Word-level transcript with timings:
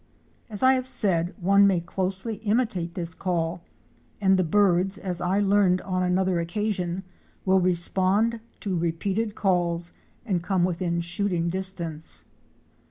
As 0.49 0.63
I 0.63 0.73
have 0.73 0.87
said, 0.87 1.35
one 1.39 1.67
may 1.67 1.79
closely 1.79 2.37
imitate 2.37 2.95
this 2.95 3.13
call, 3.13 3.61
and 4.19 4.35
the 4.35 4.43
birds, 4.43 4.97
as 4.97 5.21
I 5.21 5.39
learned 5.39 5.79
on 5.81 6.01
another 6.01 6.39
occasion, 6.39 7.03
will 7.45 7.59
respond 7.59 8.39
to 8.61 8.75
repeated 8.75 9.35
calls 9.35 9.93
and 10.25 10.41
come 10.41 10.63
within 10.63 11.01
shooting 11.01 11.49
distance. 11.49 12.25